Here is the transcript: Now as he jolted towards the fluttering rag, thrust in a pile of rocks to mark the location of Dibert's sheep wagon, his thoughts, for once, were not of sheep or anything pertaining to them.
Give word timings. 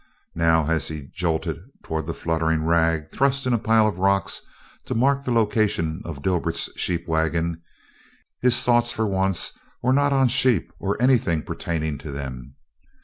Now 0.33 0.65
as 0.67 0.87
he 0.87 1.09
jolted 1.13 1.57
towards 1.83 2.07
the 2.07 2.15
fluttering 2.15 2.65
rag, 2.65 3.11
thrust 3.11 3.45
in 3.45 3.53
a 3.53 3.59
pile 3.59 3.85
of 3.85 3.99
rocks 3.99 4.41
to 4.85 4.95
mark 4.95 5.23
the 5.23 5.31
location 5.31 6.01
of 6.05 6.23
Dibert's 6.23 6.71
sheep 6.75 7.07
wagon, 7.07 7.61
his 8.41 8.63
thoughts, 8.65 8.91
for 8.91 9.05
once, 9.05 9.55
were 9.83 9.93
not 9.93 10.11
of 10.11 10.31
sheep 10.31 10.73
or 10.79 10.99
anything 10.99 11.43
pertaining 11.43 11.99
to 11.99 12.11
them. 12.11 12.55